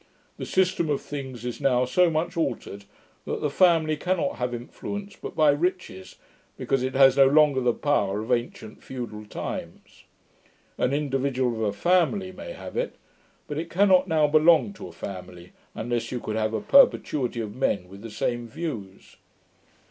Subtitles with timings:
[0.37, 2.85] The system of things is now so much altered,
[3.25, 6.15] that the family cannot have influence but by riches,
[6.57, 10.05] because it has no longer the power of ancient feudal times.
[10.79, 12.95] An individual of a family may have it;
[13.47, 17.53] but it cannot now belong to a family, unless you could have a perpetuity of
[17.55, 19.17] men with the same views.